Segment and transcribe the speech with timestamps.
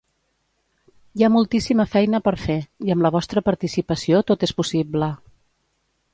[1.19, 2.57] Hi ha moltíssima feina per fer,
[2.89, 5.13] i amb la vostra participació tot és possible.